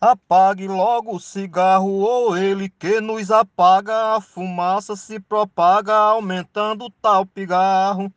Apague 0.00 0.68
logo 0.68 1.16
o 1.16 1.20
cigarro 1.20 1.90
ou 1.98 2.36
ele 2.36 2.68
que 2.68 3.00
nos 3.00 3.32
apaga, 3.32 4.14
a 4.14 4.20
fumaça 4.20 4.94
se 4.94 5.18
propaga, 5.18 5.92
aumentando 5.92 6.88
tal 7.02 7.26
pigarro. 7.26 8.12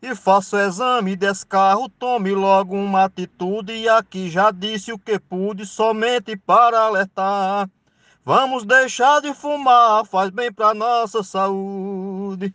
E 0.00 0.14
faça 0.14 0.56
o 0.56 0.60
exame 0.60 1.16
descarro, 1.16 1.88
tome 1.88 2.30
logo 2.30 2.76
uma 2.76 3.04
atitude, 3.04 3.72
e 3.72 3.88
aqui 3.88 4.30
já 4.30 4.52
disse 4.52 4.92
o 4.92 4.98
que 4.98 5.18
pude, 5.18 5.66
somente 5.66 6.36
para 6.36 6.80
alertar. 6.80 7.68
Vamos 8.24 8.64
deixar 8.64 9.20
de 9.20 9.34
fumar, 9.34 10.06
faz 10.06 10.30
bem 10.30 10.52
para 10.52 10.74
nossa 10.74 11.24
saúde. 11.24 12.54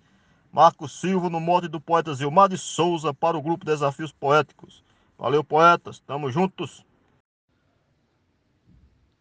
Marco 0.50 0.88
Silva, 0.88 1.30
no 1.30 1.42
mote 1.42 1.68
do 1.68 1.82
poeta 1.82 2.14
Zilmar 2.14 2.48
de 2.48 2.58
Souza, 2.58 3.14
para 3.14 3.38
o 3.38 3.42
grupo 3.42 3.66
Desafios 3.66 4.14
Poéticos. 4.14 4.82
Valeu, 5.20 5.44
poetas, 5.44 6.00
tamo 6.00 6.32
juntos. 6.32 6.86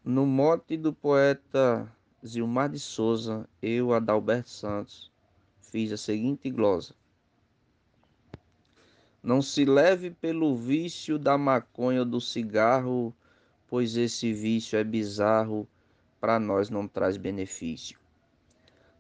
No 0.07 0.27
mote 0.27 0.77
do 0.77 0.93
poeta 0.93 1.91
Zilmar 2.23 2.69
de 2.69 2.79
Souza, 2.79 3.49
eu, 3.63 3.95
Adalberto 3.95 4.51
Santos, 4.51 5.11
fiz 5.63 5.91
a 5.93 5.97
seguinte 5.97 6.51
glosa. 6.51 6.95
Não 9.23 9.41
se 9.41 9.65
leve 9.65 10.11
pelo 10.11 10.55
vício 10.55 11.19
da 11.19 11.39
maconha 11.39 12.01
ou 12.01 12.05
do 12.05 12.21
cigarro, 12.21 13.15
pois 13.67 13.97
esse 13.97 14.31
vício 14.31 14.79
é 14.79 14.85
bizarro, 14.85 15.67
para 16.21 16.39
nós 16.39 16.69
não 16.69 16.87
traz 16.87 17.17
benefício. 17.17 17.99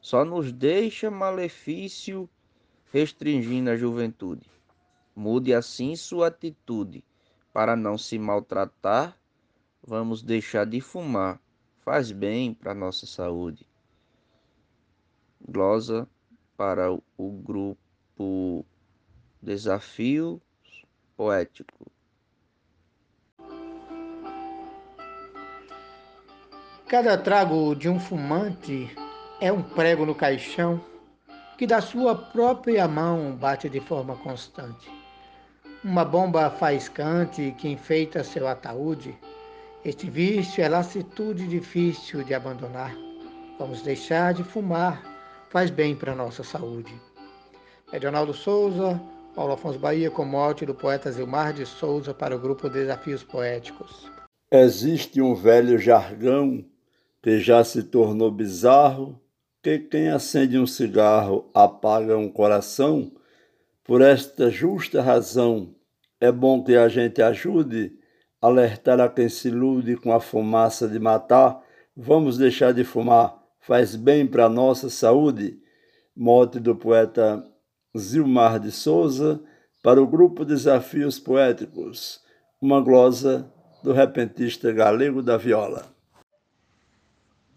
Só 0.00 0.24
nos 0.24 0.50
deixa 0.52 1.10
malefício, 1.10 2.26
restringindo 2.90 3.68
a 3.68 3.76
juventude. 3.76 4.46
Mude 5.14 5.52
assim 5.52 5.96
sua 5.96 6.28
atitude, 6.28 7.04
para 7.52 7.76
não 7.76 7.98
se 7.98 8.18
maltratar 8.18 9.14
vamos 9.86 10.22
deixar 10.22 10.66
de 10.66 10.80
fumar. 10.80 11.38
Faz 11.80 12.10
bem 12.10 12.54
para 12.54 12.74
nossa 12.74 13.06
saúde. 13.06 13.66
Glosa 15.46 16.08
para 16.56 16.90
o 16.90 17.30
grupo 17.30 18.64
Desafio 19.42 20.40
Poético. 21.16 21.90
Cada 26.88 27.18
trago 27.18 27.74
de 27.74 27.88
um 27.88 27.98
fumante 27.98 28.94
é 29.40 29.52
um 29.52 29.62
prego 29.62 30.06
no 30.06 30.14
caixão 30.14 30.82
que 31.58 31.66
da 31.66 31.80
sua 31.80 32.14
própria 32.16 32.88
mão 32.88 33.36
bate 33.36 33.68
de 33.68 33.80
forma 33.80 34.16
constante. 34.16 34.90
Uma 35.82 36.04
bomba 36.04 36.50
faiscante 36.50 37.54
que 37.58 37.68
enfeita 37.68 38.24
seu 38.24 38.48
ataúde 38.48 39.16
este 39.84 40.08
vício 40.08 40.64
é 40.64 40.68
lassitude 40.68 41.46
difícil 41.46 42.24
de 42.24 42.32
abandonar. 42.32 42.96
Vamos 43.58 43.82
deixar 43.82 44.32
de 44.32 44.42
fumar, 44.42 45.02
faz 45.50 45.70
bem 45.70 45.94
para 45.94 46.12
a 46.12 46.16
nossa 46.16 46.42
saúde. 46.42 46.94
Edionaldo 47.92 48.32
Souza, 48.32 48.98
Paulo 49.34 49.52
Afonso 49.52 49.78
Bahia, 49.78 50.10
com 50.10 50.24
morte 50.24 50.64
do 50.64 50.74
poeta 50.74 51.12
Zilmar 51.12 51.52
de 51.52 51.66
Souza 51.66 52.14
para 52.14 52.34
o 52.34 52.38
grupo 52.38 52.70
Desafios 52.70 53.22
Poéticos. 53.22 54.10
Existe 54.50 55.20
um 55.20 55.34
velho 55.34 55.78
jargão 55.78 56.64
que 57.22 57.38
já 57.38 57.62
se 57.62 57.82
tornou 57.82 58.30
bizarro, 58.30 59.20
que 59.62 59.78
quem 59.78 60.08
acende 60.08 60.58
um 60.58 60.66
cigarro 60.66 61.50
apaga 61.52 62.16
um 62.16 62.28
coração. 62.28 63.12
Por 63.82 64.00
esta 64.00 64.48
justa 64.50 65.02
razão, 65.02 65.74
é 66.18 66.32
bom 66.32 66.64
que 66.64 66.74
a 66.74 66.88
gente 66.88 67.20
ajude 67.20 67.98
alertar 68.44 69.00
a 69.00 69.08
quem 69.08 69.26
se 69.26 69.48
ilude 69.48 69.96
com 69.96 70.12
a 70.12 70.20
fumaça 70.20 70.86
de 70.86 70.98
matar, 70.98 71.62
vamos 71.96 72.36
deixar 72.36 72.74
de 72.74 72.84
fumar, 72.84 73.42
faz 73.58 73.96
bem 73.96 74.26
para 74.26 74.44
a 74.44 74.50
nossa 74.50 74.90
saúde. 74.90 75.58
Mote 76.14 76.60
do 76.60 76.76
poeta 76.76 77.42
Zilmar 77.96 78.60
de 78.60 78.70
Souza 78.70 79.40
para 79.82 80.02
o 80.02 80.06
grupo 80.06 80.44
Desafios 80.44 81.18
Poéticos, 81.18 82.20
uma 82.60 82.82
glosa 82.82 83.50
do 83.82 83.94
repentista 83.94 84.70
galego 84.70 85.22
da 85.22 85.38
viola. 85.38 85.86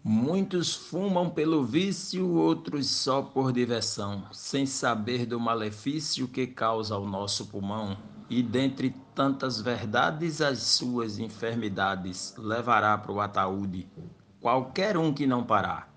Muitos 0.02 0.74
fumam 0.74 1.28
pelo 1.28 1.64
vício, 1.64 2.34
outros 2.34 2.88
só 2.88 3.20
por 3.20 3.52
diversão, 3.52 4.24
sem 4.32 4.64
saber 4.64 5.26
do 5.26 5.38
malefício 5.38 6.26
que 6.26 6.46
causa 6.46 6.94
ao 6.94 7.06
nosso 7.06 7.46
pulmão 7.48 7.94
e 8.30 8.42
dentre 8.42 8.94
tantas 9.14 9.60
verdades 9.60 10.40
as 10.40 10.58
suas 10.58 11.18
enfermidades 11.18 12.34
levará 12.36 12.96
para 12.98 13.12
o 13.12 13.20
ataúde 13.20 13.88
qualquer 14.40 14.96
um 14.96 15.12
que 15.12 15.26
não 15.26 15.44
parar. 15.44 15.92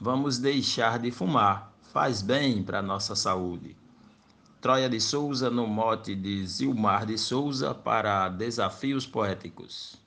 Vamos 0.00 0.38
deixar 0.38 0.98
de 0.98 1.10
fumar, 1.10 1.72
faz 1.92 2.20
bem 2.20 2.62
para 2.62 2.82
nossa 2.82 3.14
saúde. 3.14 3.76
Troia 4.60 4.88
de 4.88 5.00
Souza 5.00 5.48
no 5.48 5.66
mote 5.66 6.14
de 6.14 6.46
Zilmar 6.46 7.06
de 7.06 7.16
Souza 7.16 7.74
para 7.74 8.28
Desafios 8.28 9.06
Poéticos. 9.06 10.05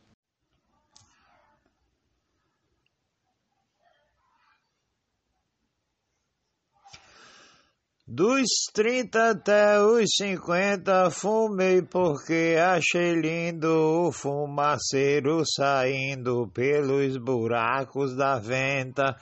Dos 8.12 8.48
30 8.74 9.30
até 9.30 9.80
os 9.80 10.10
50 10.18 11.12
fumei 11.12 11.84
porque 11.84 12.56
achei 12.60 13.14
lindo 13.14 14.08
o 14.08 14.12
fumaceiro 14.12 15.44
saindo 15.46 16.50
pelos 16.52 17.18
buracos 17.18 18.16
da 18.16 18.40
venta. 18.40 19.16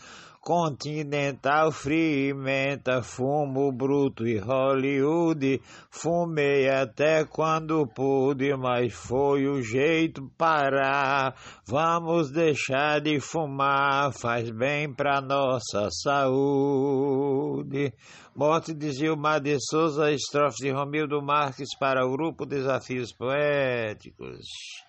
Continental, 0.48 1.74
Free 1.74 2.34
Menta, 2.34 3.04
Fumo 3.04 3.70
Bruto 3.70 4.26
e 4.26 4.38
Hollywood. 4.38 5.62
Fumei 5.90 6.70
até 6.70 7.26
quando 7.26 7.86
pude, 7.86 8.56
mas 8.56 8.94
foi 8.94 9.46
o 9.46 9.62
jeito 9.62 10.32
parar. 10.38 11.36
Vamos 11.66 12.32
deixar 12.32 13.02
de 13.02 13.20
fumar, 13.20 14.14
faz 14.14 14.50
bem 14.50 14.94
pra 14.94 15.20
nossa 15.20 15.90
saúde. 15.92 17.94
Morte 18.34 18.74
de 18.74 18.94
Gilmar 18.94 19.42
de 19.42 19.58
Souza, 19.60 20.14
estrofe 20.14 20.64
de 20.64 20.72
Romildo 20.72 21.22
Marques 21.22 21.78
para 21.78 22.08
o 22.08 22.12
grupo 22.14 22.46
Desafios 22.46 23.12
Poéticos. 23.12 24.87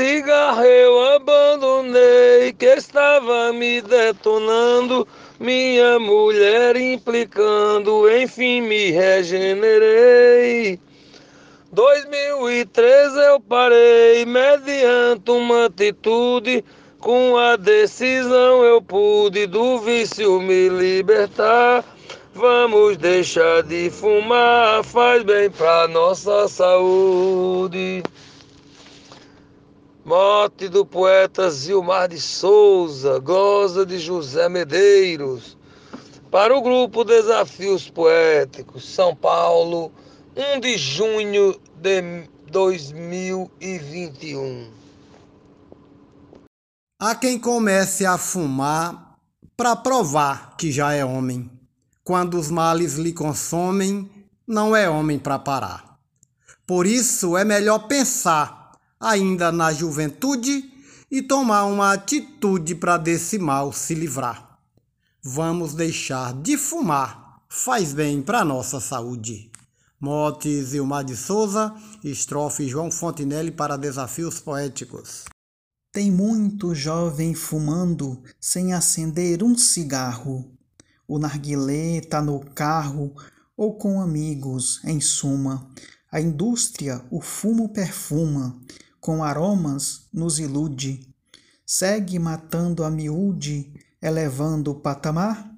Cigarro 0.00 0.64
eu 0.64 1.14
abandonei, 1.14 2.54
que 2.54 2.64
estava 2.64 3.52
me 3.52 3.82
detonando, 3.82 5.06
minha 5.38 5.98
mulher 5.98 6.74
implicando, 6.74 8.10
enfim 8.10 8.62
me 8.62 8.92
regenerei. 8.92 10.80
2013 11.70 13.18
eu 13.26 13.40
parei, 13.40 14.24
mediante 14.24 15.30
uma 15.30 15.66
atitude 15.66 16.64
com 16.98 17.36
a 17.36 17.56
decisão 17.56 18.64
eu 18.64 18.80
pude 18.80 19.46
do 19.46 19.80
vício 19.80 20.40
me 20.40 20.70
libertar. 20.70 21.84
Vamos 22.32 22.96
deixar 22.96 23.62
de 23.64 23.90
fumar, 23.90 24.82
faz 24.82 25.22
bem 25.24 25.50
pra 25.50 25.86
nossa 25.88 26.48
saúde. 26.48 28.02
Morte 30.04 30.68
do 30.68 30.84
poeta 30.86 31.50
Zilmar 31.50 32.08
de 32.08 32.18
Souza, 32.18 33.18
glosa 33.18 33.84
de 33.84 33.98
José 33.98 34.48
Medeiros. 34.48 35.58
Para 36.30 36.56
o 36.56 36.62
grupo 36.62 37.04
Desafios 37.04 37.90
Poéticos, 37.90 38.88
São 38.88 39.14
Paulo, 39.14 39.92
1 40.34 40.60
de 40.60 40.78
junho 40.78 41.54
de 41.76 42.24
2021. 42.50 44.70
Há 46.98 47.14
quem 47.14 47.38
comece 47.38 48.06
a 48.06 48.16
fumar 48.16 49.18
para 49.54 49.76
provar 49.76 50.56
que 50.56 50.72
já 50.72 50.94
é 50.94 51.04
homem. 51.04 51.50
Quando 52.02 52.38
os 52.38 52.50
males 52.50 52.94
lhe 52.94 53.12
consomem, 53.12 54.10
não 54.46 54.74
é 54.74 54.88
homem 54.88 55.18
para 55.18 55.38
parar. 55.38 55.98
Por 56.66 56.86
isso 56.86 57.36
é 57.36 57.44
melhor 57.44 57.80
pensar 57.80 58.59
ainda 59.00 59.50
na 59.50 59.72
juventude 59.72 60.70
e 61.10 61.22
tomar 61.22 61.64
uma 61.64 61.92
atitude 61.94 62.74
para 62.74 62.98
desse 62.98 63.38
mal 63.38 63.72
se 63.72 63.94
livrar. 63.94 64.58
Vamos 65.22 65.74
deixar 65.74 66.34
de 66.34 66.56
fumar, 66.58 67.42
faz 67.48 67.94
bem 67.94 68.20
para 68.20 68.44
nossa 68.44 68.78
saúde. 68.78 69.50
Mote 69.98 70.62
Zilmar 70.62 71.04
de 71.04 71.16
Souza, 71.16 71.74
estrofe 72.02 72.66
João 72.66 72.90
Fontinelli 72.90 73.50
para 73.50 73.76
Desafios 73.76 74.40
Poéticos. 74.40 75.24
Tem 75.92 76.10
muito 76.10 76.74
jovem 76.74 77.34
fumando 77.34 78.22
sem 78.40 78.72
acender 78.72 79.42
um 79.42 79.58
cigarro. 79.58 80.56
O 81.06 81.18
narguilé 81.18 82.00
tá 82.00 82.22
no 82.22 82.40
carro 82.40 83.12
ou 83.56 83.76
com 83.76 84.00
amigos, 84.00 84.80
em 84.84 85.00
suma. 85.00 85.68
A 86.10 86.18
indústria 86.20 87.04
o 87.10 87.20
fumo 87.20 87.68
perfuma, 87.68 88.58
com 89.00 89.24
aromas 89.24 90.06
nos 90.12 90.38
ilude. 90.38 91.08
Segue 91.66 92.18
matando 92.18 92.84
a 92.84 92.90
miúde, 92.90 93.72
elevando 94.02 94.72
o 94.72 94.74
patamar? 94.74 95.50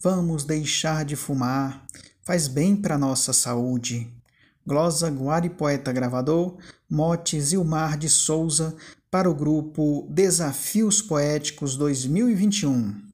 Vamos 0.00 0.44
deixar 0.44 1.04
de 1.04 1.16
fumar, 1.16 1.84
faz 2.22 2.46
bem 2.46 2.76
para 2.76 2.96
nossa 2.96 3.32
saúde. 3.32 4.12
Glosa 4.64 5.08
Guari 5.08 5.50
Poeta 5.50 5.92
Gravador, 5.92 6.56
Mote 6.88 7.40
Zilmar 7.40 7.98
de 7.98 8.08
Souza, 8.08 8.76
para 9.10 9.30
o 9.30 9.34
grupo 9.34 10.06
Desafios 10.10 11.00
Poéticos 11.00 11.76
2021. 11.76 13.07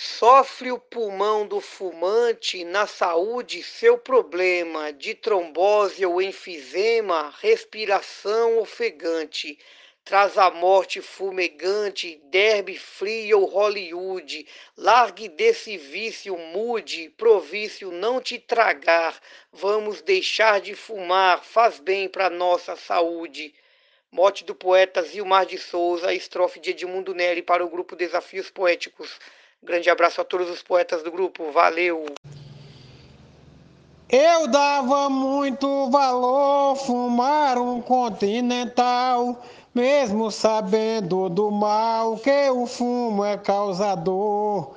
Sofre 0.00 0.70
o 0.70 0.78
pulmão 0.78 1.44
do 1.44 1.60
fumante 1.60 2.62
na 2.62 2.86
saúde 2.86 3.64
seu 3.64 3.98
problema 3.98 4.92
de 4.92 5.12
trombose 5.12 6.06
ou 6.06 6.22
enfisema, 6.22 7.34
respiração 7.40 8.60
ofegante. 8.60 9.58
Traz 10.04 10.38
a 10.38 10.52
morte 10.52 11.02
fumegante, 11.02 12.14
derby 12.26 12.78
frio 12.78 13.40
ou 13.40 13.46
Hollywood. 13.46 14.46
Largue 14.76 15.28
desse 15.28 15.76
vício, 15.76 16.38
mude, 16.38 17.08
provício 17.16 17.90
não 17.90 18.20
te 18.20 18.38
tragar. 18.38 19.20
Vamos 19.52 20.00
deixar 20.00 20.60
de 20.60 20.76
fumar, 20.76 21.42
faz 21.42 21.80
bem 21.80 22.08
para 22.08 22.30
nossa 22.30 22.76
saúde. 22.76 23.52
Mote 24.12 24.44
do 24.44 24.54
poeta 24.54 25.02
Zilmar 25.02 25.44
de 25.44 25.58
Souza, 25.58 26.14
estrofe 26.14 26.60
de 26.60 26.70
Edmundo 26.70 27.12
Neri 27.12 27.42
para 27.42 27.66
o 27.66 27.68
grupo 27.68 27.96
Desafios 27.96 28.48
Poéticos. 28.48 29.18
Grande 29.62 29.90
abraço 29.90 30.20
a 30.20 30.24
todos 30.24 30.48
os 30.48 30.62
poetas 30.62 31.02
do 31.02 31.10
grupo. 31.10 31.50
Valeu! 31.52 32.06
Eu 34.08 34.46
dava 34.46 35.10
muito 35.10 35.90
valor 35.90 36.76
fumar 36.76 37.58
um 37.58 37.82
continental, 37.82 39.44
mesmo 39.74 40.30
sabendo 40.30 41.28
do 41.28 41.50
mal 41.50 42.16
que 42.16 42.48
o 42.48 42.66
fumo 42.66 43.22
é 43.24 43.36
causador. 43.36 44.74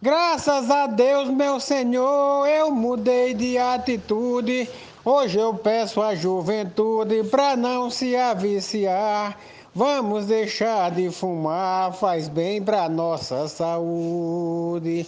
Graças 0.00 0.70
a 0.70 0.86
Deus, 0.86 1.28
meu 1.28 1.58
Senhor, 1.58 2.46
eu 2.46 2.70
mudei 2.70 3.34
de 3.34 3.58
atitude. 3.58 4.70
Hoje 5.04 5.40
eu 5.40 5.54
peço 5.54 6.00
à 6.00 6.14
juventude 6.14 7.24
para 7.24 7.56
não 7.56 7.90
se 7.90 8.14
aviciar. 8.14 9.36
Vamos 9.74 10.24
deixar 10.26 10.90
de 10.90 11.10
fumar, 11.10 11.92
faz 11.92 12.26
bem 12.26 12.62
para 12.62 12.88
nossa 12.88 13.46
saúde. 13.48 15.06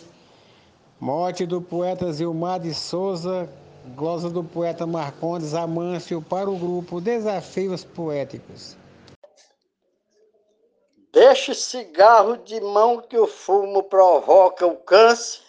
Morte 1.00 1.46
do 1.46 1.62
poeta 1.62 2.12
Zilmar 2.12 2.60
de 2.60 2.74
Souza, 2.74 3.48
glosa 3.96 4.28
do 4.28 4.44
poeta 4.44 4.86
Marcondes 4.86 5.54
Amâncio 5.54 6.20
para 6.20 6.48
o 6.48 6.58
grupo 6.58 7.00
Desafios 7.00 7.84
Poéticos. 7.84 8.76
Deixe 11.10 11.54
cigarro 11.54 12.36
de 12.36 12.60
mão 12.60 13.00
que 13.00 13.16
o 13.16 13.26
fumo 13.26 13.82
provoca 13.84 14.66
o 14.66 14.76
câncer. 14.76 15.40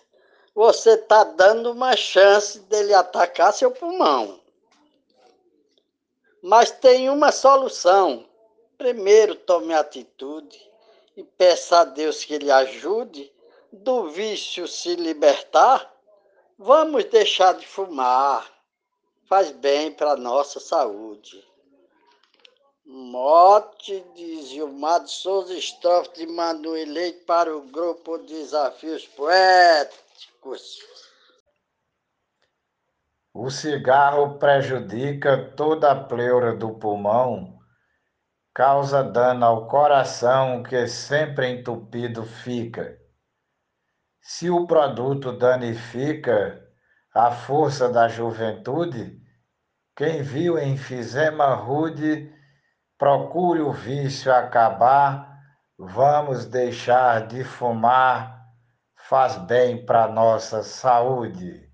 Você 0.56 0.92
está 0.92 1.26
dando 1.26 1.74
uma 1.74 1.98
chance 1.98 2.60
dele 2.62 2.94
atacar 2.94 3.52
seu 3.52 3.72
pulmão. 3.72 4.40
Mas 6.42 6.72
tem 6.72 7.10
uma 7.10 7.32
solução 7.32 8.31
Primeiro 8.82 9.36
tome 9.36 9.76
atitude 9.76 10.60
e 11.16 11.24
peça 11.24 11.82
a 11.82 11.84
Deus 11.84 12.24
que 12.24 12.40
lhe 12.40 12.50
ajude 12.50 13.32
do 13.72 14.10
vício 14.10 14.68
se 14.68 14.96
libertar. 14.96 15.88
Vamos 16.58 17.04
deixar 17.04 17.54
de 17.54 17.68
fumar, 17.68 18.52
faz 19.30 19.52
bem 19.52 19.92
para 19.92 20.16
nossa 20.16 20.60
saúde. 20.60 21.48
Mote 22.84 24.04
de 24.16 24.42
Gilmar 24.48 25.04
de 25.04 25.12
Souza, 25.12 25.54
estrofe 25.54 26.16
de 26.16 26.26
Manuel 26.26 26.90
Leite 26.90 27.20
para 27.20 27.56
o 27.56 27.62
grupo 27.62 28.18
Desafios 28.18 29.06
Poéticos. 29.10 30.80
O 33.32 33.52
cigarro 33.52 34.40
prejudica 34.40 35.54
toda 35.56 35.92
a 35.92 36.04
pleura 36.04 36.56
do 36.56 36.72
pulmão 36.72 37.61
causa 38.54 39.04
dano 39.04 39.46
ao 39.46 39.68
coração 39.68 40.62
que 40.64 40.88
sempre 40.88 41.50
entupido 41.50 42.26
fica. 42.26 42.98
Se 44.22 44.50
o 44.50 44.68
produto 44.68 45.32
danifica 45.38 46.62
a 47.14 47.32
força 47.32 47.90
da 47.90 48.08
juventude, 48.08 49.20
quem 49.96 50.22
viu 50.22 50.60
enfisema 50.60 51.54
rude, 51.56 52.34
procure 52.98 53.62
o 53.62 53.72
vício 53.72 54.34
acabar, 54.34 55.40
vamos 55.78 56.46
deixar 56.46 57.28
de 57.28 57.44
fumar, 57.44 58.46
faz 58.96 59.38
bem 59.38 59.86
para 59.86 60.08
nossa 60.08 60.62
saúde. 60.64 61.70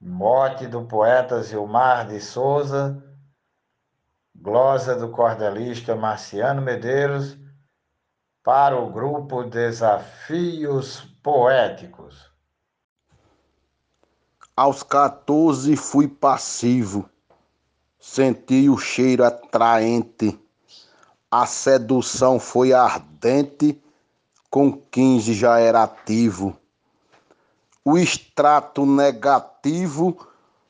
Morte 0.00 0.66
do 0.66 0.86
poeta 0.86 1.42
Gilmar 1.42 2.06
de 2.06 2.20
Souza, 2.20 3.09
glosa 4.40 4.96
do 4.96 5.10
cordelista 5.10 5.94
Marciano 5.94 6.62
Medeiros, 6.62 7.36
para 8.42 8.74
o 8.74 8.90
grupo 8.90 9.44
Desafios 9.44 11.02
Poéticos. 11.22 12.30
Aos 14.56 14.82
14 14.82 15.76
fui 15.76 16.08
passivo, 16.08 17.08
senti 17.98 18.68
o 18.70 18.78
cheiro 18.78 19.24
atraente, 19.24 20.40
a 21.30 21.44
sedução 21.44 22.40
foi 22.40 22.72
ardente, 22.72 23.80
com 24.50 24.72
15 24.72 25.34
já 25.34 25.58
era 25.58 25.82
ativo. 25.82 26.56
O 27.84 27.96
extrato 27.98 28.84
negativo 28.86 30.26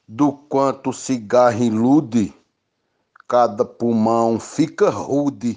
do 0.07 0.33
quanto 0.33 0.93
cigarro 0.93 1.63
ilude 1.63 2.35
cada 3.31 3.65
pulmão 3.65 4.41
fica 4.41 4.91
rude 4.91 5.57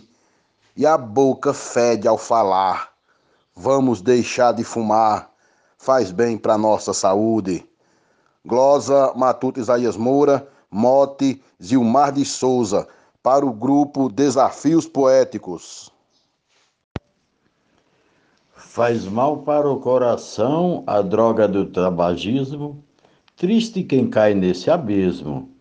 e 0.77 0.85
a 0.85 0.95
boca 0.95 1.55
fede 1.55 2.07
ao 2.07 2.19
falar. 2.19 2.91
Vamos 3.55 3.99
deixar 3.99 4.51
de 4.51 4.63
fumar, 4.63 5.31
faz 5.75 6.11
bem 6.11 6.37
para 6.37 6.55
nossa 6.55 6.93
saúde. 6.93 7.67
Glosa 8.45 9.11
Matuto 9.15 9.59
Isaías 9.59 9.97
Moura, 9.97 10.47
Mote 10.69 11.41
Zilmar 11.61 12.11
de 12.11 12.23
Souza, 12.23 12.87
para 13.23 13.43
o 13.43 13.51
grupo 13.51 14.07
Desafios 14.07 14.85
Poéticos. 14.85 15.91
Faz 18.55 19.03
mal 19.05 19.37
para 19.37 19.67
o 19.67 19.79
coração 19.79 20.83
a 20.85 21.01
droga 21.01 21.47
do 21.47 21.65
tabagismo, 21.65 22.83
triste 23.35 23.83
quem 23.83 24.07
cai 24.07 24.35
nesse 24.35 24.69
abismo 24.69 25.52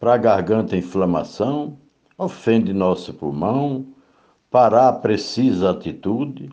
para 0.00 0.14
a 0.14 0.16
garganta 0.16 0.78
inflamação, 0.78 1.76
ofende 2.16 2.72
nosso 2.72 3.12
pulmão, 3.12 3.86
parar 4.50 4.94
precisa 4.94 5.70
atitude, 5.70 6.50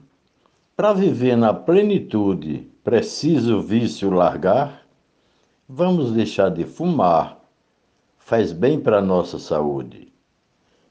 para 0.75 0.91
viver 0.91 1.37
na 1.37 1.53
plenitude, 1.53 2.69
preciso 2.83 3.61
vício 3.61 4.09
largar, 4.09 4.85
vamos 5.67 6.11
deixar 6.11 6.49
de 6.51 6.65
fumar, 6.65 7.39
faz 8.19 8.51
bem 8.51 8.81
para 8.81 9.01
nossa 9.01 9.39
saúde. 9.39 10.11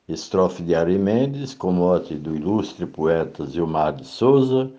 Estrofe 0.09 0.63
de 0.63 0.75
Ari 0.75 0.99
Mendes, 0.99 1.53
com 1.53 1.73
mote 1.73 2.15
do 2.15 2.35
ilustre 2.35 2.87
poeta 2.87 3.45
Gilmar 3.45 3.93
de 3.93 4.07
Souza, 4.07 4.73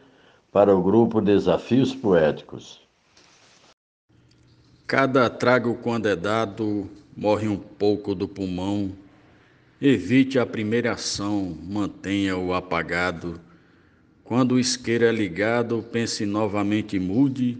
para 0.51 0.75
o 0.75 0.81
grupo 0.81 1.21
Desafios 1.21 1.93
Poéticos. 1.93 2.81
Cada 4.87 5.29
trago, 5.29 5.75
quando 5.75 6.07
é 6.07 6.15
dado, 6.15 6.89
morre 7.17 7.47
um 7.47 7.57
pouco 7.57 8.13
do 8.13 8.27
pulmão. 8.27 8.91
Evite 9.81 10.37
a 10.37 10.45
primeira 10.45 10.93
ação, 10.93 11.57
mantenha-o 11.63 12.53
apagado. 12.53 13.41
Quando 14.23 14.53
o 14.53 14.59
isqueiro 14.59 15.03
é 15.03 15.11
ligado, 15.11 15.83
pense 15.91 16.25
novamente 16.25 16.95
e 16.95 16.99
mude. 16.99 17.57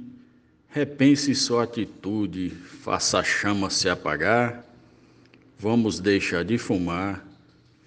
Repense 0.70 1.34
sua 1.34 1.64
atitude, 1.64 2.50
faça 2.50 3.20
a 3.20 3.24
chama 3.24 3.70
se 3.70 3.90
apagar. 3.90 4.64
Vamos 5.58 6.00
deixar 6.00 6.44
de 6.44 6.58
fumar, 6.58 7.26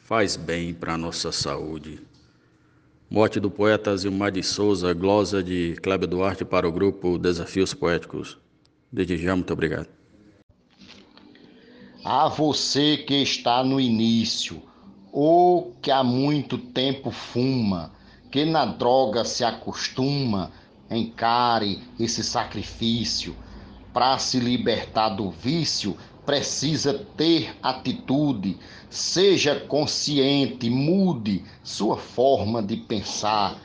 faz 0.04 0.34
bem 0.34 0.74
para 0.74 0.98
nossa 0.98 1.30
saúde. 1.30 2.00
Morte 3.08 3.38
do 3.38 3.50
poeta 3.50 3.96
Zilmar 3.96 4.32
de 4.32 4.42
Souza, 4.42 4.92
glosa 4.92 5.42
de 5.42 5.76
Cléber 5.82 6.08
Duarte 6.08 6.44
para 6.44 6.68
o 6.68 6.72
grupo 6.72 7.18
Desafios 7.18 7.74
Poéticos. 7.74 8.38
Desde 8.90 9.16
já, 9.16 9.36
muito 9.36 9.52
obrigado. 9.52 9.99
A 12.04 12.28
você 12.28 12.96
que 12.96 13.14
está 13.22 13.62
no 13.62 13.80
início, 13.80 14.62
ou 15.12 15.74
que 15.82 15.90
há 15.90 16.02
muito 16.02 16.56
tempo 16.56 17.10
fuma, 17.10 17.92
que 18.30 18.44
na 18.44 18.64
droga 18.64 19.24
se 19.24 19.44
acostuma, 19.44 20.50
Encare 20.90 21.80
esse 22.00 22.24
sacrifício. 22.24 23.36
Para 23.92 24.18
se 24.18 24.40
libertar 24.40 25.10
do 25.10 25.30
vício, 25.30 25.96
precisa 26.26 26.94
ter 27.16 27.56
atitude. 27.62 28.58
Seja 28.88 29.54
consciente, 29.54 30.68
mude 30.68 31.44
sua 31.62 31.96
forma 31.96 32.60
de 32.60 32.76
pensar. 32.76 33.56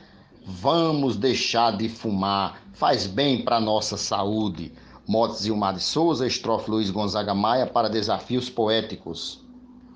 Vamos 0.46 1.18
deixar 1.18 1.76
de 1.76 1.90
fumar, 1.90 2.62
faz 2.74 3.08
bem 3.08 3.44
para 3.44 3.60
nossa 3.60 3.98
saúde. 3.98 4.72
Motes 5.08 5.42
Zilmar 5.44 5.74
de 5.74 5.82
Souza, 5.82 6.26
estrofe 6.26 6.72
Luiz 6.72 6.90
Gonzaga 6.90 7.36
Maia 7.36 7.68
para 7.68 7.88
Desafios 7.88 8.50
Poéticos. 8.50 9.45